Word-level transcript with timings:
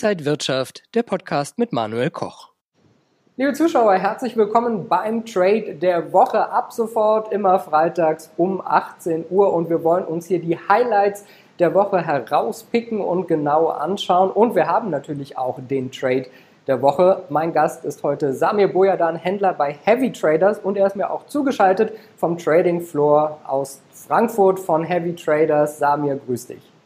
Inside 0.00 0.24
Wirtschaft, 0.26 0.84
der 0.94 1.02
Podcast 1.02 1.58
mit 1.58 1.72
Manuel 1.72 2.10
Koch. 2.10 2.52
Liebe 3.36 3.52
Zuschauer, 3.52 3.94
herzlich 3.94 4.36
willkommen 4.36 4.86
beim 4.86 5.26
Trade 5.26 5.74
der 5.74 6.12
Woche. 6.12 6.52
Ab 6.52 6.72
sofort 6.72 7.32
immer 7.32 7.58
freitags 7.58 8.30
um 8.36 8.60
18 8.64 9.24
Uhr 9.28 9.52
und 9.52 9.68
wir 9.68 9.82
wollen 9.82 10.04
uns 10.04 10.26
hier 10.26 10.38
die 10.38 10.56
Highlights 10.56 11.24
der 11.58 11.74
Woche 11.74 12.00
herauspicken 12.00 13.00
und 13.00 13.26
genau 13.26 13.70
anschauen. 13.70 14.30
Und 14.30 14.54
wir 14.54 14.68
haben 14.68 14.90
natürlich 14.90 15.36
auch 15.36 15.58
den 15.68 15.90
Trade 15.90 16.26
der 16.68 16.80
Woche. 16.80 17.24
Mein 17.28 17.52
Gast 17.52 17.84
ist 17.84 18.04
heute 18.04 18.32
Samir 18.34 18.68
Boyadan, 18.72 19.16
Händler 19.16 19.52
bei 19.52 19.76
Heavy 19.82 20.12
Traders 20.12 20.60
und 20.60 20.76
er 20.76 20.86
ist 20.86 20.94
mir 20.94 21.10
auch 21.10 21.26
zugeschaltet 21.26 21.92
vom 22.16 22.38
Trading 22.38 22.82
Floor 22.82 23.40
aus 23.44 23.82
Frankfurt 23.90 24.60
von 24.60 24.84
Heavy 24.84 25.16
Traders. 25.16 25.80
Samir, 25.80 26.20
grüß 26.24 26.46
dich. 26.46 26.77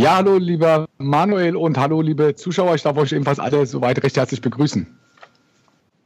Ja, 0.00 0.14
hallo 0.14 0.36
lieber 0.36 0.86
Manuel 0.98 1.56
und 1.56 1.76
hallo 1.76 2.02
liebe 2.02 2.36
Zuschauer. 2.36 2.76
Ich 2.76 2.84
darf 2.84 2.96
euch 2.96 3.10
ebenfalls 3.10 3.40
alle 3.40 3.66
soweit 3.66 4.00
recht 4.04 4.16
herzlich 4.16 4.40
begrüßen. 4.40 4.86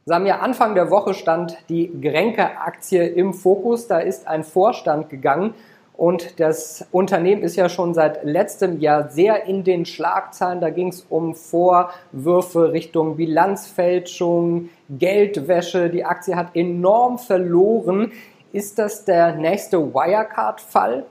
Samia, 0.07 0.39
Anfang 0.39 0.73
der 0.73 0.89
Woche 0.89 1.13
stand 1.13 1.55
die 1.69 1.91
Grenke-Aktie 2.01 3.05
im 3.05 3.35
Fokus. 3.35 3.85
Da 3.85 3.99
ist 3.99 4.27
ein 4.27 4.43
Vorstand 4.43 5.11
gegangen 5.11 5.53
und 5.95 6.39
das 6.39 6.87
Unternehmen 6.91 7.43
ist 7.43 7.55
ja 7.55 7.69
schon 7.69 7.93
seit 7.93 8.23
letztem 8.23 8.79
Jahr 8.79 9.09
sehr 9.09 9.45
in 9.45 9.63
den 9.63 9.85
Schlagzeilen. 9.85 10.59
Da 10.59 10.71
ging 10.71 10.87
es 10.87 11.05
um 11.07 11.35
Vorwürfe 11.35 12.71
Richtung 12.71 13.15
Bilanzfälschung, 13.15 14.69
Geldwäsche. 14.89 15.91
Die 15.91 16.03
Aktie 16.03 16.35
hat 16.35 16.55
enorm 16.55 17.19
verloren. 17.19 18.11
Ist 18.53 18.79
das 18.79 19.05
der 19.05 19.35
nächste 19.35 19.93
Wirecard-Fall? 19.93 21.05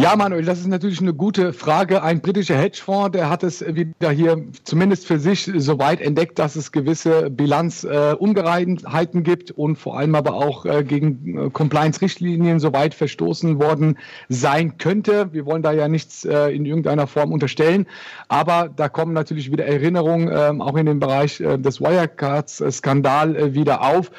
Ja, 0.00 0.16
Manuel, 0.16 0.46
das 0.46 0.60
ist 0.60 0.66
natürlich 0.66 1.02
eine 1.02 1.12
gute 1.12 1.52
Frage. 1.52 2.02
Ein 2.02 2.22
britischer 2.22 2.56
Hedgefonds, 2.56 3.10
der 3.12 3.28
hat 3.28 3.42
es 3.42 3.62
wieder 3.62 4.10
hier 4.10 4.42
zumindest 4.64 5.06
für 5.06 5.18
sich 5.18 5.50
soweit 5.58 6.00
entdeckt, 6.00 6.38
dass 6.38 6.56
es 6.56 6.72
gewisse 6.72 7.28
Bilanzungereimtheiten 7.28 9.20
äh, 9.20 9.22
gibt 9.22 9.50
und 9.50 9.76
vor 9.76 9.98
allem 9.98 10.14
aber 10.14 10.32
auch 10.32 10.64
äh, 10.64 10.84
gegen 10.84 11.36
äh, 11.36 11.50
Compliance-Richtlinien 11.50 12.60
soweit 12.60 12.94
verstoßen 12.94 13.60
worden 13.60 13.98
sein 14.30 14.78
könnte. 14.78 15.34
Wir 15.34 15.44
wollen 15.44 15.62
da 15.62 15.72
ja 15.72 15.86
nichts 15.86 16.24
äh, 16.24 16.48
in 16.48 16.64
irgendeiner 16.64 17.06
Form 17.06 17.30
unterstellen, 17.30 17.86
aber 18.28 18.70
da 18.74 18.88
kommen 18.88 19.12
natürlich 19.12 19.52
wieder 19.52 19.66
Erinnerungen 19.66 20.30
ähm, 20.32 20.62
auch 20.62 20.76
in 20.76 20.86
den 20.86 20.98
Bereich 20.98 21.40
äh, 21.40 21.58
des 21.58 21.78
Wirecards-Skandal 21.82 23.36
äh, 23.36 23.52
wieder 23.52 23.82
auf. 23.82 24.10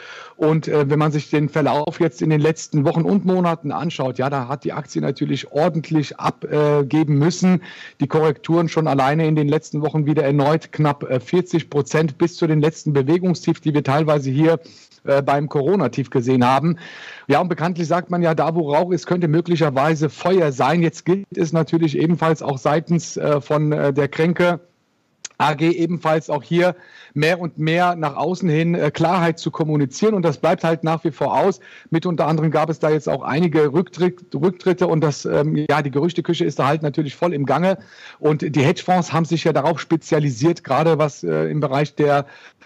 Und 0.42 0.68
äh, 0.68 0.90
wenn 0.90 0.98
man 0.98 1.12
sich 1.12 1.30
den 1.30 1.50
Verlauf 1.50 2.00
jetzt 2.00 2.20
in 2.20 2.32
den 2.32 2.42
letzten 2.42 2.84
Wochen 2.84 3.04
und 3.04 3.26
Monaten 3.26 3.72
anschaut, 3.72 4.18
ja, 4.18 4.28
da 4.28 4.48
hat 4.48 4.64
die 4.64 4.74
Aktie 4.74 5.00
natürlich 5.00 5.52
ordentlich 5.52 6.18
abgeben 6.18 7.20
müssen. 7.20 7.62
Die 8.00 8.08
Korrekturen 8.08 8.68
schon 8.68 8.88
alleine 8.88 9.28
in 9.28 9.36
den 9.36 9.48
letzten 9.48 9.84
Wochen 9.84 10.08
wieder 10.08 10.24
erneut 10.24 10.72
knapp 10.72 11.06
40 11.24 11.70
Prozent 11.70 12.18
bis 12.18 12.38
zu 12.38 12.48
den 12.48 12.60
letzten 12.60 12.92
Bewegungstief, 12.92 13.60
die 13.60 13.76
wir 13.76 13.84
teilweise 13.84 14.32
hier 14.32 14.60
äh, 15.04 15.22
beim 15.22 15.48
Corona-Tief 15.48 16.10
gesehen 16.10 16.44
haben. 16.44 16.78
Ja, 17.28 17.40
und 17.40 17.50
bekanntlich 17.50 17.88
sagt 17.88 18.10
man 18.10 18.24
ja, 18.24 18.34
da 18.34 18.56
wo 18.56 18.74
Rauch 18.74 18.92
ist, 18.92 19.06
könnte 19.06 19.28
möglicherweise 19.28 20.10
Feuer 20.10 20.52
sein. 20.52 20.82
Jetzt 20.82 21.06
gilt 21.06 21.26
es 21.38 21.54
natürlich 21.54 21.96
ebenfalls 22.00 22.42
auch 22.42 22.58
seitens 22.58 23.16
äh, 23.16 23.42
von 23.42 23.72
äh, 23.72 23.94
der 23.94 24.08
Kränke 24.08 24.60
AG 25.42 25.62
ebenfalls 25.62 26.30
auch 26.30 26.44
hier 26.44 26.76
mehr 27.14 27.40
und 27.40 27.58
mehr 27.58 27.96
nach 27.96 28.16
außen 28.16 28.48
hin 28.48 28.76
äh, 28.76 28.92
Klarheit 28.92 29.40
zu 29.40 29.52
kommunizieren. 29.52 30.14
Und 30.14 30.24
das 30.24 30.38
bleibt 30.38 30.64
halt 30.64 30.84
nach 30.84 31.04
wie 31.04 31.12
vor 31.12 31.38
aus. 31.38 31.60
Mit 31.90 32.06
unter 32.06 32.28
anderem 32.28 32.52
gab 32.52 32.70
es 32.70 32.80
da 32.80 32.90
jetzt 32.90 33.10
auch 33.10 33.24
einige 33.24 33.74
Rücktritt, 33.74 34.34
Rücktritte 34.34 34.88
und 34.88 35.02
das, 35.02 35.26
ähm, 35.26 35.66
ja, 35.70 35.82
die 35.82 35.92
Gerüchteküche 35.92 36.46
ist 36.46 36.60
da 36.60 36.68
halt 36.68 36.84
natürlich 36.84 37.16
voll 37.16 37.34
im 37.34 37.46
Gange. 37.46 37.78
Und 38.20 38.56
die 38.56 38.62
Hedgefonds 38.62 39.12
haben 39.12 39.26
sich 39.26 39.44
ja 39.44 39.54
darauf 39.54 39.80
spezialisiert, 39.80 40.64
gerade 40.64 40.98
was 40.98 41.24
äh, 41.24 41.50
im 41.50 41.60
Bereich 41.60 41.96
der 41.96 42.26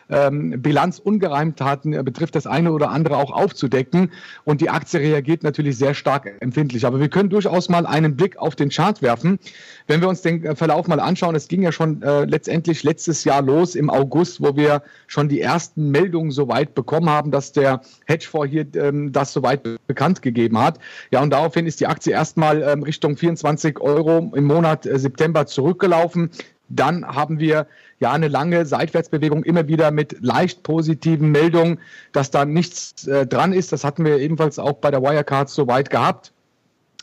ähm, 0.09 0.61
Bilanzungereimtheiten 0.61 1.93
äh, 1.93 2.03
betrifft, 2.03 2.35
das 2.35 2.47
eine 2.47 2.71
oder 2.71 2.91
andere 2.91 3.17
auch 3.17 3.31
aufzudecken. 3.31 4.11
Und 4.43 4.61
die 4.61 4.69
Aktie 4.69 4.99
reagiert 4.99 5.43
natürlich 5.43 5.77
sehr 5.77 5.93
stark 5.93 6.31
empfindlich. 6.41 6.85
Aber 6.85 6.99
wir 6.99 7.09
können 7.09 7.29
durchaus 7.29 7.69
mal 7.69 7.85
einen 7.85 8.15
Blick 8.15 8.37
auf 8.37 8.55
den 8.55 8.69
Chart 8.69 9.01
werfen. 9.01 9.39
Wenn 9.87 10.01
wir 10.01 10.09
uns 10.09 10.21
den 10.21 10.43
äh, 10.43 10.55
Verlauf 10.55 10.87
mal 10.87 10.99
anschauen, 10.99 11.35
es 11.35 11.47
ging 11.47 11.61
ja 11.61 11.71
schon 11.71 12.01
äh, 12.01 12.25
letztendlich 12.25 12.64
letztes 12.67 13.23
Jahr 13.23 13.41
los 13.41 13.75
im 13.75 13.89
August, 13.89 14.41
wo 14.41 14.55
wir 14.55 14.83
schon 15.07 15.29
die 15.29 15.41
ersten 15.41 15.91
Meldungen 15.91 16.31
soweit 16.31 16.75
bekommen 16.75 17.09
haben, 17.09 17.31
dass 17.31 17.51
der 17.51 17.81
Hedgefonds 18.05 18.51
hier 18.51 18.65
ähm, 18.75 19.11
das 19.11 19.33
soweit 19.33 19.61
bekannt 19.87 20.21
gegeben 20.21 20.59
hat. 20.59 20.79
Ja, 21.11 21.21
und 21.21 21.29
daraufhin 21.31 21.65
ist 21.67 21.79
die 21.79 21.87
Aktie 21.87 22.13
erstmal 22.13 22.61
ähm, 22.61 22.83
Richtung 22.83 23.17
24 23.17 23.79
Euro 23.79 24.31
im 24.35 24.45
Monat 24.45 24.85
äh, 24.85 24.97
September 24.99 25.45
zurückgelaufen. 25.45 26.31
Dann 26.69 27.05
haben 27.05 27.39
wir 27.39 27.67
ja 27.99 28.11
eine 28.11 28.27
lange 28.27 28.65
Seitwärtsbewegung 28.65 29.43
immer 29.43 29.67
wieder 29.67 29.91
mit 29.91 30.17
leicht 30.21 30.63
positiven 30.63 31.31
Meldungen, 31.31 31.79
dass 32.11 32.31
da 32.31 32.45
nichts 32.45 33.07
äh, 33.07 33.27
dran 33.27 33.53
ist. 33.53 33.71
Das 33.71 33.83
hatten 33.83 34.03
wir 34.03 34.17
ebenfalls 34.17 34.59
auch 34.59 34.73
bei 34.73 34.91
der 34.91 35.01
Wirecard 35.01 35.49
soweit 35.49 35.89
gehabt. 35.89 36.33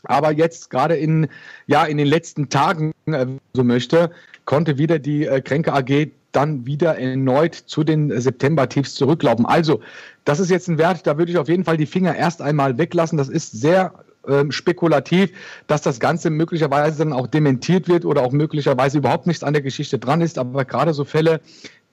Aber 0.03 0.31
jetzt 0.31 0.69
gerade 0.69 0.95
in, 0.95 1.27
ja, 1.67 1.85
in 1.85 1.97
den 1.97 2.07
letzten 2.07 2.49
Tagen, 2.49 2.93
äh, 3.05 3.25
so 3.53 3.63
möchte, 3.63 4.11
konnte 4.45 4.77
wieder 4.77 4.99
die 4.99 5.25
äh, 5.25 5.41
Kränke 5.41 5.73
AG 5.73 6.11
dann 6.31 6.65
wieder 6.65 6.97
erneut 6.97 7.53
zu 7.53 7.83
den 7.83 8.19
September-Tiefs 8.19 8.95
zurücklaufen. 8.95 9.45
Also, 9.45 9.81
das 10.25 10.39
ist 10.39 10.49
jetzt 10.49 10.67
ein 10.67 10.77
Wert, 10.77 11.05
da 11.05 11.17
würde 11.17 11.31
ich 11.31 11.37
auf 11.37 11.47
jeden 11.47 11.63
Fall 11.63 11.77
die 11.77 11.85
Finger 11.85 12.15
erst 12.15 12.41
einmal 12.41 12.77
weglassen. 12.77 13.17
Das 13.17 13.29
ist 13.29 13.51
sehr 13.51 13.93
ähm, 14.27 14.51
spekulativ, 14.51 15.31
dass 15.67 15.81
das 15.81 15.99
Ganze 15.99 16.29
möglicherweise 16.29 16.99
dann 16.99 17.13
auch 17.13 17.27
dementiert 17.27 17.87
wird 17.87 18.05
oder 18.05 18.21
auch 18.21 18.31
möglicherweise 18.31 18.97
überhaupt 18.97 19.27
nichts 19.27 19.43
an 19.43 19.53
der 19.53 19.61
Geschichte 19.61 19.99
dran 19.99 20.21
ist. 20.21 20.37
Aber 20.37 20.65
gerade 20.65 20.93
so 20.93 21.03
Fälle, 21.03 21.41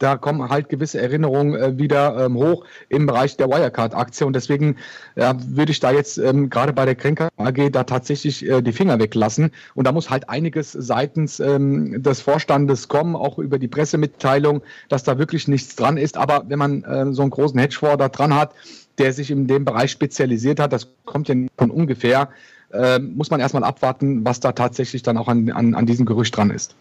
da 0.00 0.16
kommen 0.16 0.48
halt 0.48 0.68
gewisse 0.68 1.00
Erinnerungen 1.00 1.54
äh, 1.54 1.78
wieder 1.78 2.24
ähm, 2.24 2.36
hoch 2.36 2.64
im 2.88 3.06
Bereich 3.06 3.36
der 3.36 3.48
Wirecard-Aktie. 3.48 4.26
Und 4.26 4.34
deswegen 4.34 4.76
äh, 5.14 5.34
würde 5.46 5.72
ich 5.72 5.80
da 5.80 5.92
jetzt 5.92 6.18
ähm, 6.18 6.48
gerade 6.50 6.72
bei 6.72 6.86
der 6.86 6.94
Kränker 6.94 7.28
AG 7.36 7.70
da 7.70 7.84
tatsächlich 7.84 8.48
äh, 8.48 8.62
die 8.62 8.72
Finger 8.72 8.98
weglassen. 8.98 9.52
Und 9.74 9.86
da 9.86 9.92
muss 9.92 10.08
halt 10.08 10.28
einiges 10.28 10.72
seitens 10.72 11.38
ähm, 11.38 12.02
des 12.02 12.22
Vorstandes 12.22 12.88
kommen, 12.88 13.14
auch 13.14 13.38
über 13.38 13.58
die 13.58 13.68
Pressemitteilung, 13.68 14.62
dass 14.88 15.04
da 15.04 15.18
wirklich 15.18 15.48
nichts 15.48 15.76
dran 15.76 15.98
ist. 15.98 16.16
Aber 16.16 16.44
wenn 16.48 16.58
man 16.58 16.82
äh, 16.82 17.12
so 17.12 17.22
einen 17.22 17.30
großen 17.30 17.60
Hedgefonds 17.60 17.98
da 17.98 18.08
dran 18.08 18.34
hat, 18.34 18.54
der 19.00 19.12
sich 19.12 19.30
in 19.30 19.46
dem 19.46 19.64
Bereich 19.64 19.90
spezialisiert 19.90 20.60
hat, 20.60 20.72
das 20.72 20.88
kommt 21.04 21.28
ja 21.28 21.34
von 21.56 21.70
ungefähr, 21.70 22.28
äh, 22.72 22.98
muss 22.98 23.30
man 23.30 23.40
erstmal 23.40 23.64
abwarten, 23.64 24.24
was 24.24 24.40
da 24.40 24.52
tatsächlich 24.52 25.02
dann 25.02 25.16
auch 25.16 25.28
an, 25.28 25.50
an, 25.50 25.74
an 25.74 25.86
diesem 25.86 26.06
Gerücht 26.06 26.36
dran 26.36 26.50
ist. 26.50 26.74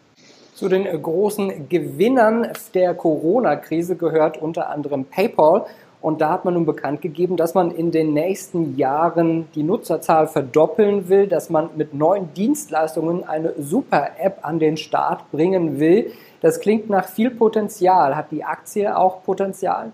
Zu 0.53 0.68
den 0.68 0.85
großen 1.02 1.69
Gewinnern 1.69 2.47
der 2.74 2.94
Corona-Krise 2.94 3.96
gehört 3.96 4.38
unter 4.38 4.69
anderem 4.69 5.06
PayPal. 5.06 5.66
Und 6.02 6.22
da 6.22 6.31
hat 6.31 6.46
man 6.46 6.53
nun 6.53 6.66
bekannt 6.66 7.02
gegeben, 7.02 7.35
dass 7.35 7.53
man 7.53 7.72
in 7.72 7.91
den 7.91 8.13
nächsten 8.13 8.78
Jahren 8.78 9.47
die 9.56 9.63
Nutzerzahl 9.63 10.28
verdoppeln 10.28 11.09
will, 11.09 11.28
dass 11.28 11.50
man 11.50 11.69
mit 11.75 11.94
neuen 11.94 12.34
Dienstleistungen 12.34 13.28
eine 13.28 13.53
Super-App 13.57 14.40
an 14.44 14.59
den 14.59 14.78
Start 14.78 15.30
bringen 15.31 15.80
will. 15.80 16.12
Das 16.41 16.62
klingt 16.62 16.90
nach 16.90 17.07
viel 17.07 17.31
Potenzial. 17.31 18.16
Hat 18.16 18.31
die 18.31 18.46
Aktie 18.46 18.96
auch 18.96 19.24
Potenzial? 19.24 19.91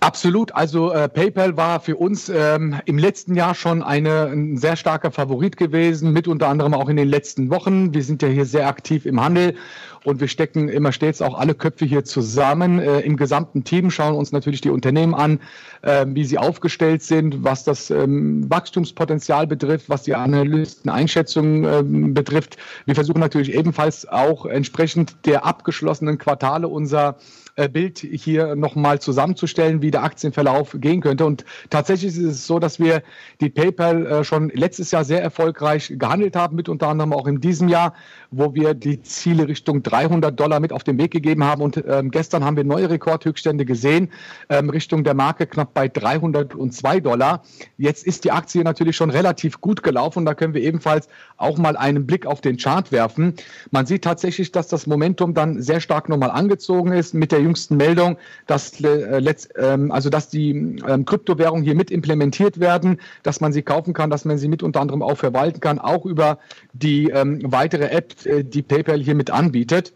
Absolut. 0.00 0.54
Also 0.54 0.92
äh, 0.92 1.08
PayPal 1.08 1.56
war 1.56 1.80
für 1.80 1.96
uns 1.96 2.28
ähm, 2.28 2.76
im 2.84 2.98
letzten 2.98 3.34
Jahr 3.34 3.56
schon 3.56 3.82
eine, 3.82 4.26
ein 4.26 4.56
sehr 4.56 4.76
starker 4.76 5.10
Favorit 5.10 5.56
gewesen, 5.56 6.12
mit 6.12 6.28
unter 6.28 6.48
anderem 6.48 6.72
auch 6.72 6.88
in 6.88 6.96
den 6.96 7.08
letzten 7.08 7.50
Wochen. 7.50 7.92
Wir 7.92 8.04
sind 8.04 8.22
ja 8.22 8.28
hier 8.28 8.46
sehr 8.46 8.68
aktiv 8.68 9.06
im 9.06 9.20
Handel 9.20 9.56
und 10.04 10.20
wir 10.20 10.28
stecken 10.28 10.68
immer 10.68 10.92
stets 10.92 11.20
auch 11.20 11.36
alle 11.36 11.54
Köpfe 11.54 11.84
hier 11.84 12.04
zusammen 12.04 12.78
äh, 12.78 13.00
im 13.00 13.16
gesamten 13.16 13.64
Team, 13.64 13.90
schauen 13.90 14.14
uns 14.14 14.30
natürlich 14.30 14.60
die 14.60 14.70
Unternehmen 14.70 15.14
an, 15.14 15.40
äh, 15.82 16.06
wie 16.08 16.24
sie 16.24 16.38
aufgestellt 16.38 17.02
sind, 17.02 17.42
was 17.42 17.64
das 17.64 17.90
ähm, 17.90 18.48
Wachstumspotenzial 18.48 19.48
betrifft, 19.48 19.88
was 19.88 20.04
die 20.04 20.14
Analysteneinschätzung 20.14 21.64
ähm, 21.64 22.14
betrifft. 22.14 22.56
Wir 22.86 22.94
versuchen 22.94 23.20
natürlich 23.20 23.52
ebenfalls 23.52 24.08
auch 24.08 24.46
entsprechend 24.46 25.26
der 25.26 25.44
abgeschlossenen 25.44 26.18
Quartale 26.18 26.68
unser 26.68 27.16
äh, 27.56 27.68
Bild 27.68 27.98
hier 27.98 28.54
nochmal 28.54 29.00
zusammenzustellen, 29.00 29.82
wie 29.82 29.87
der 29.90 30.02
Aktienverlauf 30.02 30.76
gehen 30.78 31.00
könnte. 31.00 31.24
Und 31.24 31.44
tatsächlich 31.70 32.16
ist 32.16 32.24
es 32.24 32.46
so, 32.46 32.58
dass 32.58 32.78
wir 32.78 33.02
die 33.40 33.50
PayPal 33.50 34.06
äh, 34.06 34.24
schon 34.24 34.50
letztes 34.50 34.90
Jahr 34.90 35.04
sehr 35.04 35.22
erfolgreich 35.22 35.92
gehandelt 35.96 36.36
haben, 36.36 36.56
mit 36.56 36.68
unter 36.68 36.88
anderem 36.88 37.12
auch 37.12 37.26
in 37.26 37.40
diesem 37.40 37.68
Jahr, 37.68 37.94
wo 38.30 38.54
wir 38.54 38.74
die 38.74 39.02
Ziele 39.02 39.48
Richtung 39.48 39.82
300 39.82 40.38
Dollar 40.38 40.60
mit 40.60 40.72
auf 40.72 40.84
den 40.84 40.98
Weg 40.98 41.12
gegeben 41.12 41.44
haben. 41.44 41.62
Und 41.62 41.82
ähm, 41.86 42.10
gestern 42.10 42.44
haben 42.44 42.56
wir 42.56 42.64
neue 42.64 42.90
Rekordhöchststände 42.90 43.64
gesehen, 43.64 44.10
ähm, 44.48 44.70
Richtung 44.70 45.04
der 45.04 45.14
Marke 45.14 45.46
knapp 45.46 45.74
bei 45.74 45.88
302 45.88 47.00
Dollar. 47.00 47.42
Jetzt 47.76 48.06
ist 48.06 48.24
die 48.24 48.32
Aktie 48.32 48.62
natürlich 48.62 48.96
schon 48.96 49.10
relativ 49.10 49.60
gut 49.60 49.82
gelaufen. 49.82 50.24
Da 50.24 50.34
können 50.34 50.54
wir 50.54 50.62
ebenfalls 50.62 51.08
auch 51.36 51.58
mal 51.58 51.76
einen 51.76 52.06
Blick 52.06 52.26
auf 52.26 52.40
den 52.40 52.56
Chart 52.56 52.90
werfen. 52.92 53.34
Man 53.70 53.86
sieht 53.86 54.02
tatsächlich, 54.02 54.52
dass 54.52 54.68
das 54.68 54.86
Momentum 54.86 55.34
dann 55.34 55.62
sehr 55.62 55.80
stark 55.80 56.08
nochmal 56.08 56.30
angezogen 56.30 56.92
ist 56.92 57.14
mit 57.14 57.32
der 57.32 57.40
jüngsten 57.40 57.76
Meldung, 57.76 58.18
dass, 58.46 58.80
äh, 58.80 59.34
ähm, 59.58 59.77
also 59.90 60.10
dass 60.10 60.28
die 60.28 60.50
ähm, 60.50 61.04
Kryptowährungen 61.04 61.64
hier 61.64 61.74
mit 61.74 61.90
implementiert 61.90 62.60
werden, 62.60 63.00
dass 63.22 63.40
man 63.40 63.52
sie 63.52 63.62
kaufen 63.62 63.94
kann, 63.94 64.10
dass 64.10 64.24
man 64.24 64.38
sie 64.38 64.48
mit 64.48 64.62
unter 64.62 64.80
anderem 64.80 65.02
auch 65.02 65.16
verwalten 65.16 65.60
kann, 65.60 65.78
auch 65.78 66.04
über 66.04 66.38
die 66.72 67.10
ähm, 67.10 67.40
weitere 67.44 67.88
App, 67.88 68.14
äh, 68.26 68.44
die 68.44 68.62
PayPal 68.62 69.00
hier 69.00 69.14
mit 69.14 69.30
anbietet. 69.30 69.92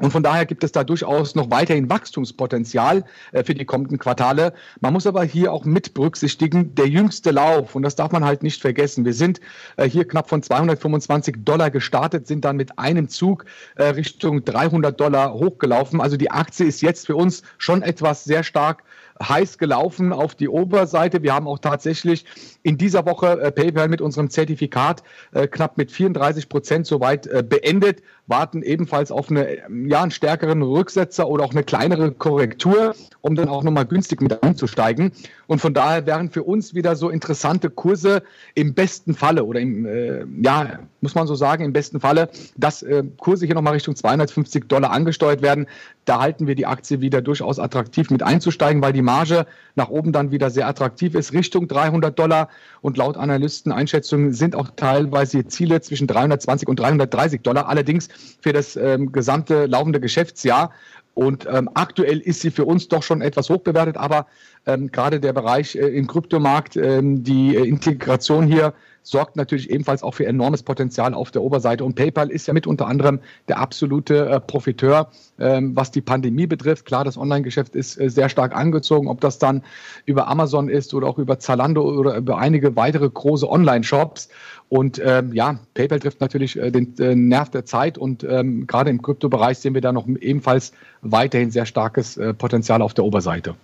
Und 0.00 0.12
von 0.12 0.22
daher 0.22 0.46
gibt 0.46 0.64
es 0.64 0.72
da 0.72 0.82
durchaus 0.82 1.34
noch 1.34 1.50
weiterhin 1.50 1.90
Wachstumspotenzial 1.90 3.04
äh, 3.32 3.44
für 3.44 3.54
die 3.54 3.66
kommenden 3.66 3.98
Quartale. 3.98 4.54
Man 4.80 4.94
muss 4.94 5.06
aber 5.06 5.22
hier 5.24 5.52
auch 5.52 5.64
mit 5.66 5.92
berücksichtigen, 5.92 6.74
der 6.74 6.88
jüngste 6.88 7.30
Lauf, 7.30 7.74
und 7.74 7.82
das 7.82 7.96
darf 7.96 8.10
man 8.10 8.24
halt 8.24 8.42
nicht 8.42 8.62
vergessen. 8.62 9.04
Wir 9.04 9.12
sind 9.12 9.40
äh, 9.76 9.88
hier 9.88 10.08
knapp 10.08 10.28
von 10.28 10.42
225 10.42 11.36
Dollar 11.44 11.70
gestartet, 11.70 12.26
sind 12.26 12.44
dann 12.44 12.56
mit 12.56 12.78
einem 12.78 13.08
Zug 13.08 13.44
Richtung 13.78 14.44
300 14.44 14.98
Dollar 14.98 15.34
hochgelaufen. 15.34 16.00
Also 16.00 16.16
die 16.16 16.30
Aktie 16.30 16.66
ist 16.66 16.80
jetzt 16.80 17.06
für 17.06 17.16
uns 17.16 17.42
schon 17.58 17.82
etwas 17.82 18.24
sehr 18.24 18.42
stark 18.42 18.82
heiß 19.22 19.58
gelaufen 19.58 20.12
auf 20.12 20.34
die 20.34 20.48
Oberseite. 20.48 21.22
Wir 21.22 21.34
haben 21.34 21.46
auch 21.46 21.58
tatsächlich 21.58 22.24
in 22.62 22.78
dieser 22.78 23.06
Woche 23.06 23.40
äh, 23.40 23.52
PayPal 23.52 23.88
mit 23.88 24.00
unserem 24.00 24.30
Zertifikat 24.30 25.02
äh, 25.32 25.46
knapp 25.46 25.76
mit 25.76 25.90
34 25.92 26.48
Prozent 26.48 26.86
soweit 26.86 27.26
äh, 27.26 27.42
beendet, 27.46 28.02
warten 28.26 28.62
ebenfalls 28.62 29.10
auf 29.10 29.30
eine, 29.30 29.58
ja, 29.88 30.02
einen 30.02 30.10
stärkeren 30.10 30.62
Rücksetzer 30.62 31.28
oder 31.28 31.44
auch 31.44 31.50
eine 31.50 31.64
kleinere 31.64 32.12
Korrektur, 32.12 32.94
um 33.20 33.34
dann 33.34 33.48
auch 33.48 33.62
nochmal 33.62 33.86
günstig 33.86 34.20
mit 34.22 34.42
anzusteigen. 34.42 35.12
Und 35.46 35.60
von 35.60 35.74
daher 35.74 36.06
wären 36.06 36.30
für 36.30 36.44
uns 36.44 36.74
wieder 36.74 36.96
so 36.96 37.10
interessante 37.10 37.70
Kurse 37.70 38.22
im 38.54 38.72
besten 38.74 39.14
Falle 39.14 39.44
oder 39.44 39.60
im, 39.60 39.84
äh, 39.84 40.24
ja, 40.42 40.78
muss 41.00 41.14
man 41.14 41.26
so 41.26 41.34
sagen, 41.34 41.64
im 41.64 41.72
besten 41.72 42.00
Falle, 42.00 42.28
dass 42.56 42.82
äh, 42.82 43.02
Kurse 43.18 43.46
hier 43.46 43.54
nochmal 43.54 43.74
Richtung 43.74 43.96
250 43.96 44.68
Dollar 44.68 44.92
angesteuert 44.92 45.42
werden. 45.42 45.66
Da 46.04 46.20
halten 46.20 46.46
wir 46.46 46.54
die 46.54 46.66
Aktie 46.66 47.00
wieder 47.00 47.20
durchaus 47.20 47.58
attraktiv 47.58 48.10
mit 48.10 48.22
einzusteigen, 48.22 48.82
weil 48.82 48.92
die 48.92 49.02
Marge 49.02 49.46
nach 49.74 49.90
oben 49.90 50.12
dann 50.12 50.30
wieder 50.30 50.50
sehr 50.50 50.66
attraktiv 50.66 51.14
ist, 51.14 51.32
Richtung 51.32 51.68
300 51.68 52.18
Dollar. 52.18 52.48
Und 52.80 52.96
laut 52.96 53.16
Analysteneinschätzungen 53.16 54.32
sind 54.32 54.56
auch 54.56 54.70
teilweise 54.76 55.46
Ziele 55.46 55.80
zwischen 55.80 56.06
320 56.06 56.68
und 56.68 56.80
330 56.80 57.42
Dollar, 57.42 57.68
allerdings 57.68 58.08
für 58.40 58.52
das 58.52 58.76
ähm, 58.76 59.12
gesamte 59.12 59.66
laufende 59.66 60.00
Geschäftsjahr. 60.00 60.72
Und 61.14 61.46
ähm, 61.50 61.68
aktuell 61.74 62.18
ist 62.18 62.40
sie 62.40 62.50
für 62.50 62.64
uns 62.64 62.88
doch 62.88 63.02
schon 63.02 63.20
etwas 63.20 63.50
hoch 63.50 63.60
bewertet, 63.60 63.96
aber 63.96 64.26
ähm, 64.66 64.90
gerade 64.90 65.20
der 65.20 65.32
Bereich 65.32 65.74
äh, 65.74 65.88
im 65.88 66.06
Kryptomarkt, 66.06 66.76
ähm, 66.76 67.24
die 67.24 67.56
äh, 67.56 67.66
Integration 67.66 68.46
hier 68.46 68.74
sorgt 69.02 69.36
natürlich 69.36 69.70
ebenfalls 69.70 70.02
auch 70.02 70.14
für 70.14 70.26
enormes 70.26 70.62
Potenzial 70.62 71.14
auf 71.14 71.30
der 71.30 71.42
Oberseite. 71.42 71.84
Und 71.84 71.94
PayPal 71.94 72.30
ist 72.30 72.46
ja 72.46 72.54
mit 72.54 72.66
unter 72.66 72.86
anderem 72.86 73.20
der 73.48 73.58
absolute 73.58 74.28
äh, 74.28 74.40
Profiteur, 74.40 75.10
ähm, 75.38 75.74
was 75.74 75.90
die 75.90 76.02
Pandemie 76.02 76.46
betrifft. 76.46 76.84
Klar, 76.84 77.04
das 77.04 77.16
Online-Geschäft 77.16 77.74
ist 77.74 77.98
äh, 77.98 78.10
sehr 78.10 78.28
stark 78.28 78.54
angezogen, 78.54 79.08
ob 79.08 79.20
das 79.20 79.38
dann 79.38 79.62
über 80.04 80.28
Amazon 80.28 80.68
ist 80.68 80.92
oder 80.94 81.06
auch 81.06 81.18
über 81.18 81.38
Zalando 81.38 81.82
oder 81.82 82.16
über 82.16 82.38
einige 82.38 82.76
weitere 82.76 83.08
große 83.08 83.48
Online-Shops. 83.48 84.28
Und 84.68 85.00
ähm, 85.04 85.32
ja, 85.32 85.58
PayPal 85.74 86.00
trifft 86.00 86.20
natürlich 86.20 86.58
äh, 86.58 86.70
den 86.70 86.94
äh, 86.98 87.14
Nerv 87.14 87.50
der 87.50 87.64
Zeit 87.64 87.98
und 87.98 88.22
ähm, 88.24 88.66
gerade 88.66 88.90
im 88.90 89.02
Kryptobereich 89.02 89.58
sehen 89.58 89.74
wir 89.74 89.80
da 89.80 89.92
noch 89.92 90.06
ebenfalls 90.06 90.72
weiterhin 91.00 91.50
sehr 91.50 91.66
starkes 91.66 92.16
äh, 92.16 92.34
Potenzial 92.34 92.82
auf 92.82 92.94
der 92.94 93.04
Oberseite. 93.04 93.56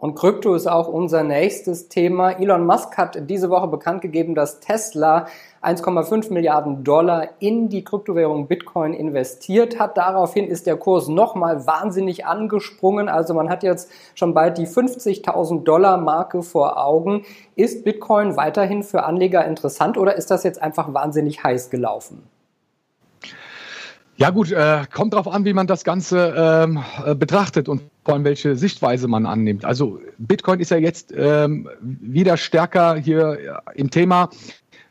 Und 0.00 0.14
Krypto 0.14 0.54
ist 0.54 0.68
auch 0.68 0.86
unser 0.86 1.24
nächstes 1.24 1.88
Thema. 1.88 2.30
Elon 2.30 2.64
Musk 2.64 2.96
hat 2.96 3.28
diese 3.28 3.50
Woche 3.50 3.66
bekannt 3.66 4.00
gegeben, 4.00 4.36
dass 4.36 4.60
Tesla 4.60 5.26
1,5 5.60 6.32
Milliarden 6.32 6.84
Dollar 6.84 7.30
in 7.40 7.68
die 7.68 7.82
Kryptowährung 7.82 8.46
Bitcoin 8.46 8.94
investiert 8.94 9.80
hat. 9.80 9.96
Daraufhin 9.96 10.46
ist 10.46 10.68
der 10.68 10.76
Kurs 10.76 11.08
nochmal 11.08 11.66
wahnsinnig 11.66 12.26
angesprungen. 12.26 13.08
Also 13.08 13.34
man 13.34 13.48
hat 13.48 13.64
jetzt 13.64 13.90
schon 14.14 14.34
bald 14.34 14.58
die 14.58 14.68
50.000 14.68 15.64
Dollar 15.64 15.96
Marke 15.96 16.44
vor 16.44 16.78
Augen. 16.80 17.24
Ist 17.56 17.82
Bitcoin 17.82 18.36
weiterhin 18.36 18.84
für 18.84 19.02
Anleger 19.02 19.44
interessant 19.46 19.98
oder 19.98 20.14
ist 20.14 20.30
das 20.30 20.44
jetzt 20.44 20.62
einfach 20.62 20.94
wahnsinnig 20.94 21.42
heiß 21.42 21.70
gelaufen? 21.70 22.22
Ja 24.18 24.30
gut, 24.30 24.50
äh, 24.50 24.82
kommt 24.92 25.12
darauf 25.12 25.28
an, 25.28 25.44
wie 25.44 25.52
man 25.52 25.68
das 25.68 25.84
Ganze 25.84 26.34
ähm, 26.36 26.82
äh, 27.06 27.14
betrachtet 27.14 27.68
und 27.68 27.82
vor 28.04 28.14
allem 28.14 28.24
welche 28.24 28.56
Sichtweise 28.56 29.06
man 29.06 29.26
annimmt. 29.26 29.64
Also 29.64 30.00
Bitcoin 30.18 30.58
ist 30.58 30.72
ja 30.72 30.76
jetzt 30.76 31.14
ähm, 31.16 31.68
wieder 31.80 32.36
stärker 32.36 32.96
hier 32.96 33.62
im 33.76 33.90
Thema 33.90 34.30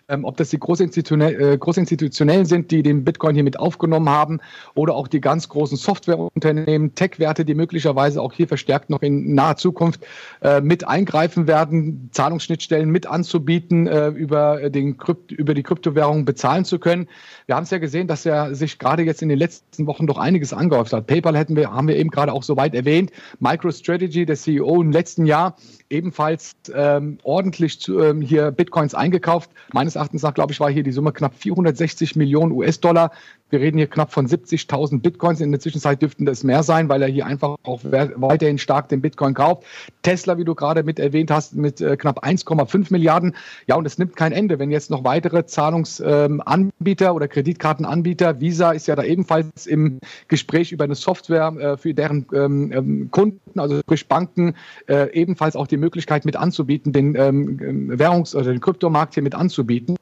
ähm, 0.09 0.23
ob 0.23 0.37
das 0.37 0.49
die 0.49 0.59
Großinstitutionell, 0.59 1.53
äh, 1.53 1.57
Großinstitutionellen 1.57 2.45
sind, 2.45 2.71
die 2.71 2.83
den 2.83 3.03
Bitcoin 3.03 3.35
hier 3.35 3.43
mit 3.43 3.59
aufgenommen 3.59 4.09
haben, 4.09 4.39
oder 4.73 4.95
auch 4.95 5.07
die 5.07 5.21
ganz 5.21 5.49
großen 5.49 5.77
Softwareunternehmen, 5.77 6.95
Tech-Werte, 6.95 7.45
die 7.45 7.55
möglicherweise 7.55 8.21
auch 8.21 8.33
hier 8.33 8.47
verstärkt 8.47 8.89
noch 8.89 9.01
in 9.01 9.33
naher 9.33 9.57
Zukunft 9.57 10.05
äh, 10.41 10.61
mit 10.61 10.87
eingreifen 10.87 11.47
werden, 11.47 12.09
Zahlungsschnittstellen 12.11 12.89
mit 12.89 13.05
anzubieten, 13.05 13.87
äh, 13.87 14.07
über, 14.09 14.69
den 14.69 14.97
Krypt 14.97 15.31
über 15.31 15.53
die 15.53 15.63
Kryptowährung 15.63 16.25
bezahlen 16.25 16.63
zu 16.63 16.79
können. 16.79 17.07
Wir 17.45 17.55
haben 17.55 17.63
es 17.63 17.71
ja 17.71 17.77
gesehen, 17.77 18.07
dass 18.07 18.25
er 18.25 18.55
sich 18.55 18.79
gerade 18.79 19.03
jetzt 19.03 19.21
in 19.21 19.29
den 19.29 19.37
letzten 19.37 19.87
Wochen 19.87 20.07
doch 20.07 20.17
einiges 20.17 20.53
angehäuft 20.53 20.93
hat. 20.93 21.07
PayPal 21.07 21.37
hätten 21.37 21.55
wir, 21.55 21.71
haben 21.71 21.87
wir 21.87 21.97
eben 21.97 22.09
gerade 22.09 22.31
auch 22.31 22.43
so 22.43 22.55
weit 22.55 22.75
erwähnt. 22.75 23.11
MicroStrategy, 23.39 24.25
der 24.25 24.35
CEO 24.35 24.81
im 24.81 24.91
letzten 24.91 25.25
Jahr, 25.25 25.55
ebenfalls 25.89 26.55
ähm, 26.73 27.17
ordentlich 27.23 27.79
zu, 27.79 27.99
ähm, 27.99 28.21
hier 28.21 28.51
Bitcoins 28.51 28.93
eingekauft. 28.93 29.49
Meines 29.73 29.96
Erachtens 29.97 30.23
nach, 30.23 30.33
glaube 30.33 30.53
ich, 30.53 30.59
war 30.59 30.71
hier 30.71 30.83
die 30.83 30.91
Summe 30.91 31.11
knapp 31.11 31.35
460 31.35 32.15
Millionen 32.15 32.51
US-Dollar. 32.51 33.11
Wir 33.49 33.61
reden 33.61 33.77
hier 33.77 33.87
knapp 33.87 34.11
von 34.11 34.27
70.000 34.27 35.01
Bitcoins. 35.01 35.39
In 35.39 35.51
der 35.51 35.61
Zwischenzeit 35.61 36.01
dürften 36.01 36.25
das 36.25 36.43
mehr 36.43 36.63
sein, 36.63 36.89
weil 36.89 37.01
er 37.01 37.07
hier 37.07 37.25
einfach 37.25 37.55
auch 37.63 37.79
weiterhin 37.83 38.57
stark 38.57 38.89
den 38.89 39.01
Bitcoin 39.01 39.33
kauft. 39.33 39.63
Tesla, 40.01 40.37
wie 40.37 40.43
du 40.43 40.53
gerade 40.53 40.83
mit 40.83 40.99
erwähnt 40.99 41.31
hast, 41.31 41.55
mit 41.55 41.79
äh, 41.79 41.95
knapp 41.95 42.25
1,5 42.25 42.87
Milliarden. 42.91 43.35
Ja, 43.65 43.75
und 43.75 43.85
es 43.85 43.97
nimmt 43.97 44.17
kein 44.17 44.33
Ende. 44.33 44.59
Wenn 44.59 44.69
jetzt 44.69 44.89
noch 44.89 45.05
weitere 45.05 45.45
Zahlungsanbieter 45.45 47.09
ähm, 47.09 47.15
oder 47.15 47.27
Kreditkartenanbieter, 47.29 48.41
Visa 48.41 48.71
ist 48.71 48.87
ja 48.87 48.95
da 48.95 49.03
ebenfalls 49.03 49.65
im 49.65 49.99
Gespräch 50.27 50.73
über 50.73 50.83
eine 50.83 50.95
Software 50.95 51.53
äh, 51.57 51.77
für 51.77 51.93
deren 51.93 52.25
ähm, 52.33 52.71
ähm, 52.73 53.11
Kunden, 53.11 53.59
also 53.59 53.79
sprich 53.79 54.07
Banken, 54.07 54.55
äh, 54.87 55.09
ebenfalls 55.13 55.55
auch 55.55 55.67
die 55.67 55.77
Möglichkeit 55.77 56.25
mit 56.25 56.35
anzubieten, 56.35 56.91
den 56.91 57.15
Währungs- 57.17 58.35
oder 58.35 58.51
den 58.51 58.61
Kryptomarkt 58.61 59.13
hier 59.13 59.23
mit 59.23 59.35
anzubieten. 59.35 59.95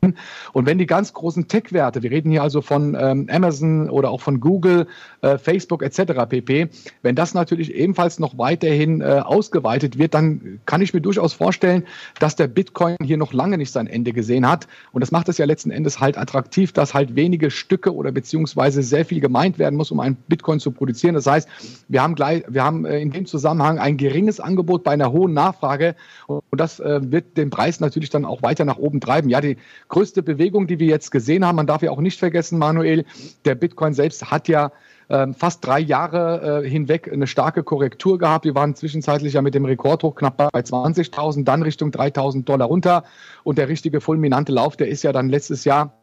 Und 0.53 0.65
wenn 0.65 0.77
die 0.77 0.85
ganz 0.85 1.13
großen 1.13 1.47
Tech-Werte, 1.47 2.03
wir 2.03 2.11
reden 2.11 2.31
hier 2.31 2.41
also 2.41 2.61
von 2.61 2.95
Amazon 3.35 3.89
oder 3.89 4.09
auch 4.09 4.21
von 4.21 4.39
Google, 4.39 4.87
äh, 5.21 5.37
Facebook 5.37 5.83
etc. 5.83 6.13
pp. 6.29 6.69
Wenn 7.01 7.15
das 7.15 7.33
natürlich 7.33 7.73
ebenfalls 7.73 8.19
noch 8.19 8.37
weiterhin 8.37 9.01
äh, 9.01 9.21
ausgeweitet 9.23 9.97
wird, 9.97 10.13
dann 10.13 10.59
kann 10.65 10.81
ich 10.81 10.93
mir 10.93 11.01
durchaus 11.01 11.33
vorstellen, 11.33 11.83
dass 12.19 12.35
der 12.35 12.47
Bitcoin 12.47 12.95
hier 13.03 13.17
noch 13.17 13.33
lange 13.33 13.57
nicht 13.57 13.71
sein 13.71 13.87
Ende 13.87 14.13
gesehen 14.13 14.47
hat. 14.47 14.67
Und 14.91 15.01
das 15.01 15.11
macht 15.11 15.29
es 15.29 15.37
ja 15.37 15.45
letzten 15.45 15.71
Endes 15.71 15.99
halt 15.99 16.17
attraktiv, 16.17 16.71
dass 16.71 16.93
halt 16.93 17.15
wenige 17.15 17.51
Stücke 17.51 17.93
oder 17.93 18.11
beziehungsweise 18.11 18.81
sehr 18.83 19.05
viel 19.05 19.19
gemeint 19.19 19.59
werden 19.59 19.75
muss, 19.75 19.91
um 19.91 19.99
einen 19.99 20.15
Bitcoin 20.27 20.59
zu 20.59 20.71
produzieren. 20.71 21.15
Das 21.15 21.27
heißt, 21.27 21.47
wir 21.87 22.01
haben 22.01 22.15
gleich, 22.15 22.43
wir 22.47 22.63
haben 22.63 22.85
äh, 22.85 22.99
in 22.99 23.11
dem 23.11 23.25
Zusammenhang 23.25 23.79
ein 23.79 23.97
geringes 23.97 24.39
Angebot 24.39 24.83
bei 24.83 24.91
einer 24.91 25.11
hohen 25.11 25.33
Nachfrage 25.33 25.95
und 26.27 26.41
das 26.51 26.79
äh, 26.79 26.99
wird 27.11 27.37
den 27.37 27.49
Preis 27.49 27.79
natürlich 27.79 28.09
dann 28.09 28.25
auch 28.25 28.41
weiter 28.41 28.65
nach 28.65 28.77
oben 28.77 29.01
treiben. 29.01 29.29
Ja, 29.29 29.41
die 29.41 29.57
größte 29.89 30.23
Bewegung, 30.23 30.67
die 30.67 30.79
wir 30.79 30.87
jetzt 30.87 31.11
gesehen 31.11 31.45
haben, 31.45 31.55
man 31.55 31.67
darf 31.67 31.81
ja 31.81 31.91
auch 31.91 32.01
nicht 32.01 32.19
vergessen, 32.19 32.59
Manuel, 32.59 33.05
der 33.45 33.55
Bitcoin 33.55 33.93
selbst 33.93 34.31
hat 34.31 34.47
ja 34.47 34.71
ähm, 35.09 35.33
fast 35.33 35.65
drei 35.65 35.79
Jahre 35.79 36.63
äh, 36.63 36.69
hinweg 36.69 37.11
eine 37.11 37.27
starke 37.27 37.63
Korrektur 37.63 38.17
gehabt. 38.17 38.45
Wir 38.45 38.55
waren 38.55 38.75
zwischenzeitlich 38.75 39.33
ja 39.33 39.41
mit 39.41 39.53
dem 39.53 39.65
Rekordhoch 39.65 40.15
knapp 40.15 40.37
bei 40.37 40.47
20.000, 40.47 41.43
dann 41.43 41.61
Richtung 41.61 41.91
3.000 41.91 42.43
Dollar 42.43 42.67
runter. 42.67 43.03
Und 43.43 43.57
der 43.57 43.67
richtige 43.67 44.01
fulminante 44.01 44.51
Lauf, 44.51 44.77
der 44.77 44.87
ist 44.87 45.03
ja 45.03 45.11
dann 45.11 45.29
letztes 45.29 45.63
Jahr 45.63 45.93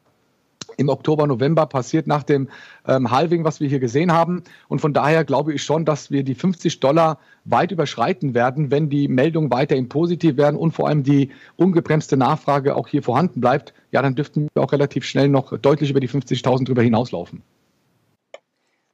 im 0.77 0.89
Oktober, 0.89 1.27
November 1.27 1.67
passiert 1.67 2.07
nach 2.07 2.23
dem 2.23 2.49
ähm, 2.87 3.11
Halving, 3.11 3.45
was 3.45 3.61
wir 3.61 3.69
hier 3.69 3.81
gesehen 3.81 4.13
haben. 4.13 4.43
Und 4.69 4.81
von 4.81 4.93
daher 4.93 5.25
glaube 5.25 5.53
ich 5.53 5.63
schon, 5.63 5.85
dass 5.85 6.11
wir 6.11 6.23
die 6.23 6.35
50 6.35 6.81
Dollar 6.81 7.19
weit 7.45 7.73
überschreiten 7.73 8.35
werden, 8.35 8.71
wenn 8.71 8.89
die 8.89 9.09
Meldungen 9.09 9.51
weiterhin 9.51 9.89
positiv 9.89 10.37
werden 10.37 10.57
und 10.57 10.73
vor 10.73 10.89
allem 10.89 11.03
die 11.03 11.31
ungebremste 11.57 12.17
Nachfrage 12.17 12.77
auch 12.77 12.89
hier 12.89 13.03
vorhanden 13.03 13.41
bleibt. 13.41 13.75
Ja, 13.91 14.03
dann 14.03 14.15
dürften 14.15 14.49
wir 14.55 14.63
auch 14.63 14.73
relativ 14.73 15.05
schnell 15.05 15.29
noch 15.29 15.57
deutlich 15.59 15.91
über 15.91 16.01
die 16.01 16.09
50.000 16.09 16.67
drüber 16.67 16.83
hinauslaufen. 16.83 17.43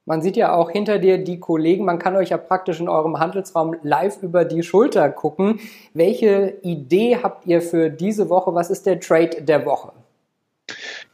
Man 0.08 0.22
sieht 0.22 0.38
ja 0.38 0.54
auch 0.54 0.70
hinter 0.70 0.98
dir 0.98 1.18
die 1.18 1.38
Kollegen, 1.38 1.84
man 1.84 1.98
kann 1.98 2.16
euch 2.16 2.30
ja 2.30 2.38
praktisch 2.38 2.80
in 2.80 2.88
eurem 2.88 3.18
Handelsraum 3.18 3.76
live 3.82 4.22
über 4.22 4.46
die 4.46 4.62
Schulter 4.62 5.10
gucken. 5.10 5.60
Welche 5.92 6.56
Idee 6.62 7.18
habt 7.22 7.46
ihr 7.46 7.60
für 7.60 7.90
diese 7.90 8.30
Woche? 8.30 8.54
Was 8.54 8.70
ist 8.70 8.86
der 8.86 9.00
Trade 9.00 9.42
der 9.42 9.66
Woche? 9.66 9.92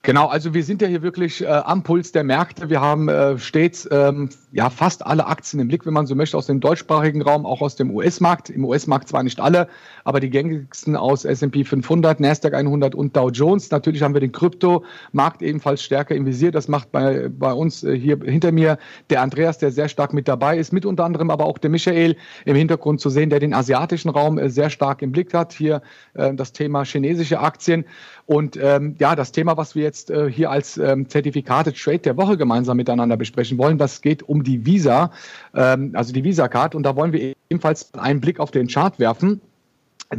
Genau, 0.06 0.26
also 0.26 0.52
wir 0.52 0.62
sind 0.64 0.82
ja 0.82 0.88
hier 0.88 1.00
wirklich 1.00 1.42
äh, 1.42 1.46
am 1.46 1.82
Puls 1.82 2.12
der 2.12 2.24
Märkte. 2.24 2.68
Wir 2.68 2.82
haben 2.82 3.08
äh, 3.08 3.38
stets 3.38 3.88
ähm, 3.90 4.28
ja 4.52 4.68
fast 4.68 5.04
alle 5.06 5.26
Aktien 5.26 5.60
im 5.60 5.68
Blick, 5.68 5.86
wenn 5.86 5.94
man 5.94 6.06
so 6.06 6.14
möchte, 6.14 6.36
aus 6.36 6.44
dem 6.44 6.60
deutschsprachigen 6.60 7.22
Raum, 7.22 7.46
auch 7.46 7.62
aus 7.62 7.74
dem 7.76 7.90
US-Markt. 7.90 8.50
Im 8.50 8.66
US-Markt 8.66 9.08
zwar 9.08 9.22
nicht 9.22 9.40
alle, 9.40 9.66
aber 10.04 10.20
die 10.20 10.28
gängigsten 10.28 10.94
aus 10.94 11.24
S&P 11.24 11.64
500, 11.64 12.20
Nasdaq 12.20 12.52
100 12.52 12.94
und 12.94 13.16
Dow 13.16 13.30
Jones. 13.30 13.70
Natürlich 13.70 14.02
haben 14.02 14.12
wir 14.12 14.20
den 14.20 14.32
Kryptomarkt 14.32 15.40
ebenfalls 15.40 15.82
stärker 15.82 16.14
im 16.14 16.26
Visier. 16.26 16.52
Das 16.52 16.68
macht 16.68 16.92
bei, 16.92 17.30
bei 17.30 17.54
uns 17.54 17.82
äh, 17.82 17.98
hier 17.98 18.18
hinter 18.22 18.52
mir 18.52 18.76
der 19.08 19.22
Andreas, 19.22 19.56
der 19.56 19.70
sehr 19.70 19.88
stark 19.88 20.12
mit 20.12 20.28
dabei 20.28 20.58
ist, 20.58 20.70
mit 20.70 20.84
unter 20.84 21.06
anderem 21.06 21.30
aber 21.30 21.46
auch 21.46 21.56
der 21.56 21.70
Michael 21.70 22.14
im 22.44 22.56
Hintergrund 22.56 23.00
zu 23.00 23.08
sehen, 23.08 23.30
der 23.30 23.40
den 23.40 23.54
asiatischen 23.54 24.10
Raum 24.10 24.36
äh, 24.36 24.50
sehr 24.50 24.68
stark 24.68 25.00
im 25.00 25.12
Blick 25.12 25.32
hat. 25.32 25.54
Hier 25.54 25.80
äh, 26.12 26.34
das 26.34 26.52
Thema 26.52 26.84
chinesische 26.84 27.40
Aktien. 27.40 27.86
Und 28.26 28.58
ähm, 28.60 28.96
ja, 28.98 29.16
das 29.16 29.32
Thema, 29.32 29.56
was 29.56 29.74
wir 29.74 29.82
jetzt 29.82 29.93
äh, 30.10 30.30
hier 30.30 30.50
als 30.50 30.76
ähm, 30.76 31.08
Zertifikate 31.08 31.72
Trade 31.72 31.98
der 31.98 32.16
Woche 32.16 32.36
gemeinsam 32.36 32.76
miteinander 32.76 33.16
besprechen 33.16 33.58
wollen, 33.58 33.78
das 33.78 34.00
geht 34.00 34.22
um 34.22 34.42
die 34.42 34.66
Visa, 34.66 35.10
ähm, 35.54 35.92
also 35.94 36.12
die 36.12 36.24
Visa-Card. 36.24 36.74
Und 36.74 36.82
da 36.82 36.96
wollen 36.96 37.12
wir 37.12 37.34
ebenfalls 37.50 37.92
einen 37.94 38.20
Blick 38.20 38.40
auf 38.40 38.50
den 38.50 38.66
Chart 38.66 38.98
werfen. 38.98 39.40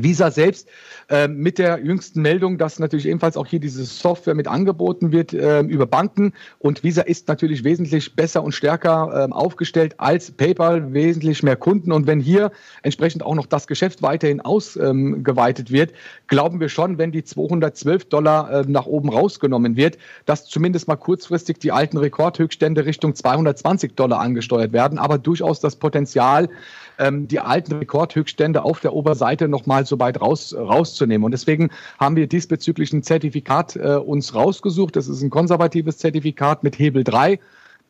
Visa 0.04 0.32
selbst 0.32 0.68
äh, 1.10 1.28
mit 1.28 1.58
der 1.58 1.80
jüngsten 1.80 2.22
Meldung, 2.22 2.58
dass 2.58 2.80
natürlich 2.80 3.06
ebenfalls 3.08 3.38
auch 3.38 3.48
hier 3.48 3.60
diese 3.60 3.86
Software 3.86 4.36
mit 4.36 4.48
angeboten 4.48 5.12
wird 5.12 5.34
äh, 5.34 5.62
über 5.62 5.86
Banken. 5.86 6.34
Und 6.60 6.84
Visa 6.84 7.02
ist 7.02 7.28
natürlich 7.28 7.64
wesentlich 7.64 8.16
besser 8.16 8.44
und 8.44 8.54
stärker 8.54 9.28
äh, 9.30 9.32
aufgestellt 9.32 9.96
als 9.98 10.32
PayPal, 10.32 10.94
wesentlich 10.94 11.44
mehr 11.44 11.56
Kunden. 11.56 11.92
Und 11.92 12.08
wenn 12.08 12.20
hier 12.20 12.52
entsprechend 12.82 13.24
auch 13.24 13.36
noch 13.36 13.46
das 13.46 13.68
Geschäft 13.68 14.02
weiterhin 14.02 14.42
ausgeweitet 14.42 15.72
wird, 15.72 15.94
glauben 16.28 16.60
wir 16.60 16.70
schon, 16.70 16.98
wenn 16.98 17.12
die 17.12 17.24
212 17.24 18.06
Dollar 18.06 18.52
äh, 18.52 18.64
nach 18.68 18.86
oben 18.86 19.10
rausgenommen 19.10 19.76
wird, 19.76 19.98
dass 20.26 20.46
zumindest 20.46 20.88
mal 20.88 20.96
kurzfristig 20.96 21.60
die 21.60 21.72
alten 21.72 21.98
Rekordhöchststände 21.98 22.86
Richtung 22.86 23.16
220 23.16 23.96
Dollar 23.96 24.20
angesteuert 24.20 24.74
werden, 24.74 24.98
aber 24.98 25.18
durchaus 25.18 25.60
das 25.60 25.76
Potenzial, 25.76 26.50
ähm, 26.98 27.28
die 27.28 27.40
alten 27.40 27.74
Rekordhöchststände 27.74 28.64
auf 28.64 28.80
der 28.80 28.94
Oberseite 28.94 29.48
nochmal 29.48 29.85
so 29.86 30.00
weit 30.00 30.22
raus, 30.22 30.56
rauszunehmen. 30.56 31.24
Und 31.26 31.32
deswegen 31.32 31.70
haben 32.00 32.16
wir 32.16 32.28
diesbezüglich 32.28 32.94
ein 32.94 33.04
Zertifikat 33.04 33.76
äh, 33.76 33.96
uns 33.96 34.34
rausgesucht. 34.34 34.96
Das 34.96 35.08
ist 35.08 35.22
ein 35.22 35.30
konservatives 35.30 35.98
Zertifikat 35.98 36.64
mit 36.64 36.78
Hebel 36.80 37.04
3. 37.04 37.40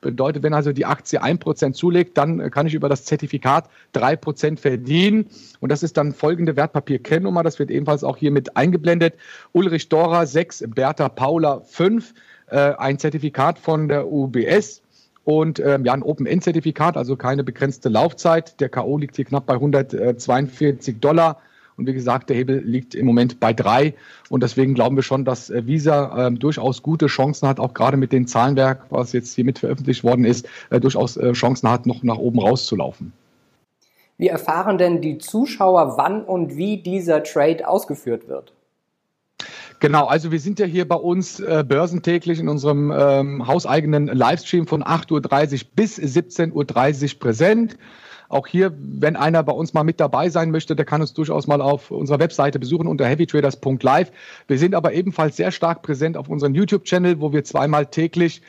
Bedeutet, 0.02 0.44
wenn 0.44 0.54
also 0.54 0.72
die 0.72 0.86
Aktie 0.86 1.24
1% 1.24 1.74
zulegt, 1.74 2.18
dann 2.18 2.52
kann 2.52 2.68
ich 2.68 2.76
über 2.76 2.90
das 2.90 3.06
Zertifikat 3.06 3.70
3% 3.96 4.60
verdienen. 4.60 5.28
Und 5.62 5.72
das 5.72 5.82
ist 5.82 5.98
dann 5.98 6.14
folgende 6.14 6.56
Wertpapierkennnummer. 6.56 7.42
Das 7.42 7.58
wird 7.58 7.72
ebenfalls 7.72 8.04
auch 8.04 8.18
hier 8.18 8.32
mit 8.32 8.56
eingeblendet. 8.56 9.16
Ulrich 9.54 9.90
Dora 9.90 10.26
6, 10.26 10.66
Bertha 10.68 11.10
Paula 11.10 11.62
5. 11.62 12.14
Äh, 12.48 12.74
ein 12.78 13.00
Zertifikat 13.00 13.58
von 13.58 13.88
der 13.88 14.12
UBS 14.12 14.84
und 15.24 15.60
ähm, 15.60 15.84
ja, 15.84 15.94
ein 15.94 16.04
Open-End-Zertifikat, 16.04 16.96
also 16.96 17.16
keine 17.16 17.44
begrenzte 17.44 17.90
Laufzeit. 17.90 18.60
Der 18.60 18.70
K.O. 18.70 18.98
liegt 19.00 19.16
hier 19.16 19.26
knapp 19.26 19.48
bei 19.48 19.56
142 19.56 21.00
Dollar. 21.00 21.42
Und 21.78 21.88
wie 21.88 21.94
gesagt, 21.94 22.30
der 22.30 22.38
Hebel 22.38 22.60
liegt 22.60 22.96
im 22.96 23.06
Moment 23.06 23.40
bei 23.40 23.54
drei. 23.54 23.94
Und 24.30 24.44
deswegen 24.44 24.74
glauben 24.74 24.96
wir 24.96 25.04
schon, 25.04 25.26
dass 25.26 25.50
äh, 25.50 25.68
Visa 25.68 26.28
äh, 26.28 26.32
durchaus 26.32 26.82
gute 26.82 27.08
Chancen 27.08 27.48
hat, 27.48 27.60
auch 27.60 27.74
gerade 27.74 27.98
mit 27.98 28.12
dem 28.12 28.28
Zahlenwerk, 28.28 28.86
was 28.90 29.12
jetzt 29.14 29.36
hier 29.36 29.44
mit 29.44 29.60
veröffentlicht 29.60 30.04
worden 30.04 30.26
ist, 30.26 30.48
äh, 30.70 30.80
durchaus 30.80 31.18
äh, 31.18 31.34
Chancen 31.34 31.70
hat, 31.70 31.86
noch 31.86 32.04
nach 32.04 32.18
oben 32.18 32.40
rauszulaufen. 32.40 33.12
Wie 34.18 34.28
erfahren 34.28 34.78
denn 34.78 35.02
die 35.02 35.18
Zuschauer, 35.18 35.98
wann 35.98 36.24
und 36.24 36.56
wie 36.56 36.78
dieser 36.78 37.24
Trade 37.24 37.68
ausgeführt 37.68 38.30
wird? 38.30 38.54
Genau, 39.80 40.06
also 40.06 40.32
wir 40.32 40.40
sind 40.40 40.60
ja 40.60 40.66
hier 40.66 40.88
bei 40.88 40.96
uns 40.96 41.40
äh, 41.40 41.64
börsentäglich 41.68 42.40
in 42.40 42.48
unserem 42.48 42.92
ähm, 42.96 43.46
hauseigenen 43.46 44.08
Livestream 44.08 44.68
von 44.68 44.84
8.30 44.84 45.64
Uhr 45.64 45.70
bis 45.76 46.00
17.30 46.00 47.14
Uhr 47.14 47.20
präsent. 47.20 47.78
Auch 48.28 48.48
hier, 48.48 48.74
wenn 48.78 49.16
einer 49.16 49.44
bei 49.44 49.54
uns 49.54 49.74
mal 49.74 49.84
mit 49.84 50.00
dabei 50.00 50.30
sein 50.30 50.50
möchte, 50.50 50.76
der 50.76 50.86
kann 50.86 51.02
uns 51.02 51.14
durchaus 51.14 51.46
mal 51.46 51.62
auf 51.62 51.92
unserer 51.92 52.20
Webseite 52.20 52.58
besuchen 52.58 52.88
unter 52.88 53.06
heavytraders.live. 53.06 54.12
Wir 54.48 54.58
sind 54.58 54.74
aber 54.74 54.94
ebenfalls 54.94 55.38
sehr 55.38 55.52
stark 55.52 55.84
präsent 55.84 56.18
auf 56.18 56.28
unserem 56.28 56.56
YouTube-Channel, 56.56 57.22
wo 57.22 57.34
wir 57.34 57.44
zweimal 57.44 57.86
täglich 57.86 58.42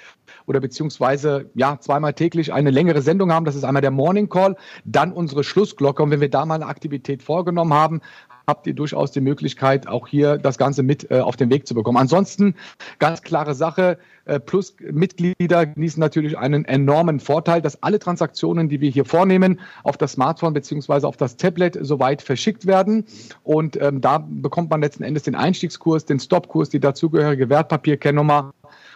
oder 0.46 0.60
beziehungsweise 0.60 1.50
ja 1.54 1.78
zweimal 1.78 2.14
täglich 2.14 2.52
eine 2.52 2.70
längere 2.70 3.02
Sendung 3.02 3.32
haben. 3.32 3.44
Das 3.44 3.54
ist 3.54 3.64
einmal 3.64 3.82
der 3.82 3.90
Morning 3.90 4.28
Call, 4.28 4.56
dann 4.84 5.12
unsere 5.12 5.44
Schlussglocke. 5.44 6.02
Und 6.02 6.10
wenn 6.10 6.20
wir 6.20 6.30
da 6.30 6.46
mal 6.46 6.54
eine 6.54 6.66
Aktivität 6.66 7.22
vorgenommen 7.22 7.74
haben, 7.74 8.00
habt 8.46 8.66
ihr 8.68 8.74
durchaus 8.74 9.10
die 9.10 9.20
Möglichkeit, 9.20 9.88
auch 9.88 10.06
hier 10.06 10.38
das 10.38 10.56
Ganze 10.56 10.84
mit 10.84 11.10
äh, 11.10 11.18
auf 11.18 11.36
den 11.36 11.50
Weg 11.50 11.66
zu 11.66 11.74
bekommen. 11.74 11.98
Ansonsten 11.98 12.54
ganz 13.00 13.22
klare 13.22 13.54
Sache, 13.54 13.98
äh, 14.24 14.38
plus 14.38 14.76
Mitglieder 14.80 15.66
genießen 15.66 15.98
natürlich 15.98 16.38
einen 16.38 16.64
enormen 16.64 17.18
Vorteil, 17.18 17.60
dass 17.60 17.82
alle 17.82 17.98
Transaktionen, 17.98 18.68
die 18.68 18.80
wir 18.80 18.90
hier 18.90 19.04
vornehmen, 19.04 19.58
auf 19.82 19.96
das 19.96 20.12
Smartphone 20.12 20.52
beziehungsweise 20.54 21.08
auf 21.08 21.16
das 21.16 21.36
Tablet 21.36 21.76
soweit 21.80 22.22
verschickt 22.22 22.66
werden. 22.66 23.04
Und 23.42 23.80
ähm, 23.82 24.00
da 24.00 24.18
bekommt 24.18 24.70
man 24.70 24.80
letzten 24.80 25.02
Endes 25.02 25.24
den 25.24 25.34
Einstiegskurs, 25.34 26.04
den 26.04 26.20
Stopkurs, 26.20 26.70
die 26.70 26.80
dazugehörige 26.80 27.48
Wertpapierkennnummer. 27.48 28.52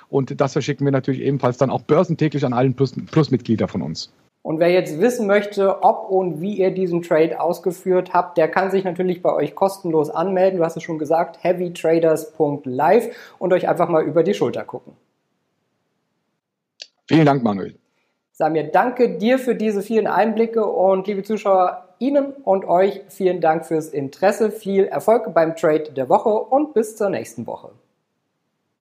Und 0.09 0.41
das 0.41 0.53
verschicken 0.53 0.85
wir 0.85 0.93
natürlich 0.93 1.23
ebenfalls 1.23 1.59
dann 1.59 1.71
auch 1.71 1.83
börsentäglich 1.83 2.45
an 2.45 2.53
allen 2.53 2.75
Plus-Mitglieder 2.75 3.67
von 3.67 3.83
uns. 3.83 4.11
Und 4.43 4.59
wer 4.59 4.71
jetzt 4.71 5.01
wissen 5.01 5.27
möchte, 5.27 5.83
ob 5.83 6.11
und 6.11 6.41
wie 6.41 6.55
ihr 6.55 6.71
diesen 6.71 7.03
Trade 7.03 7.41
ausgeführt 7.41 8.15
habt, 8.15 8.39
der 8.39 8.49
kann 8.49 8.71
sich 8.71 8.85
natürlich 8.85 9.21
bei 9.21 9.33
euch 9.33 9.55
kostenlos 9.55 10.09
anmelden. 10.09 10.59
Du 10.59 10.65
hast 10.65 10.77
es 10.77 10.83
schon 10.83 10.99
gesagt, 10.99 11.45
heavytraders.live 11.45 13.35
und 13.39 13.53
euch 13.53 13.69
einfach 13.69 13.89
mal 13.89 14.03
über 14.03 14.23
die 14.23 14.35
Schulter 14.35 14.65
gucken. 14.65 14.95
Vielen 17.07 17.27
Dank, 17.27 17.43
Manuel. 17.43 17.75
Samir, 18.33 18.65
danke 18.65 19.19
dir 19.19 19.39
für 19.39 19.55
diese 19.55 19.83
vielen 19.83 20.07
Einblicke 20.07 20.65
und 20.65 21.07
liebe 21.07 21.23
Zuschauer, 21.23 21.89
Ihnen 21.99 22.33
und 22.33 22.65
euch 22.65 23.03
vielen 23.09 23.43
Dank 23.43 23.67
fürs 23.67 23.89
Interesse, 23.89 24.51
viel 24.51 24.87
Erfolg 24.87 25.35
beim 25.35 25.55
Trade 25.55 25.93
der 25.93 26.09
Woche 26.09 26.31
und 26.31 26.73
bis 26.73 26.97
zur 26.97 27.11
nächsten 27.11 27.47
Woche. 27.47 27.73